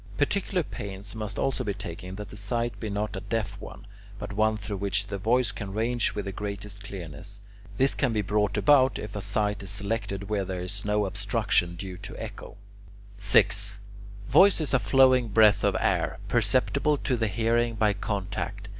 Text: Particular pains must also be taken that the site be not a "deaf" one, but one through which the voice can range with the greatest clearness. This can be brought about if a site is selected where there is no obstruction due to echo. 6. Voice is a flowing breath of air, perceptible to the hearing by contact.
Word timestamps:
Particular 0.17 0.63
pains 0.63 1.13
must 1.13 1.37
also 1.37 1.63
be 1.63 1.75
taken 1.75 2.15
that 2.15 2.31
the 2.31 2.35
site 2.35 2.79
be 2.79 2.89
not 2.89 3.15
a 3.15 3.19
"deaf" 3.19 3.61
one, 3.61 3.85
but 4.17 4.33
one 4.33 4.57
through 4.57 4.77
which 4.77 5.05
the 5.05 5.19
voice 5.19 5.51
can 5.51 5.73
range 5.73 6.15
with 6.15 6.25
the 6.25 6.31
greatest 6.31 6.83
clearness. 6.83 7.39
This 7.77 7.93
can 7.93 8.11
be 8.11 8.23
brought 8.23 8.57
about 8.57 8.97
if 8.97 9.15
a 9.15 9.21
site 9.21 9.61
is 9.61 9.69
selected 9.69 10.27
where 10.27 10.43
there 10.43 10.61
is 10.63 10.83
no 10.83 11.05
obstruction 11.05 11.75
due 11.75 11.97
to 11.97 12.15
echo. 12.19 12.57
6. 13.17 13.77
Voice 14.27 14.59
is 14.59 14.73
a 14.73 14.79
flowing 14.79 15.27
breath 15.27 15.63
of 15.63 15.77
air, 15.79 16.17
perceptible 16.27 16.97
to 16.97 17.15
the 17.15 17.27
hearing 17.27 17.75
by 17.75 17.93
contact. 17.93 18.69